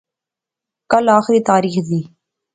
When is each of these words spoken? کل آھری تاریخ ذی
کل 0.91 1.05
آھری 1.15 1.39
تاریخ 1.49 1.75
ذی 1.87 2.01